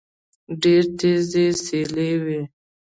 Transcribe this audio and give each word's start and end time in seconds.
ډېره 0.61 0.87
تېزه 0.99 1.45
سيلۍ 1.63 2.11
وه 2.23 2.41